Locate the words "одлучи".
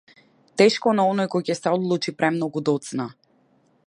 1.77-2.13